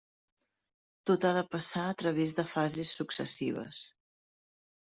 Tot 1.09 1.27
ha 1.29 1.33
de 1.35 1.43
passar 1.51 1.83
a 1.89 1.99
través 2.01 2.35
de 2.39 2.47
fases 2.55 2.95
successives. 3.03 3.87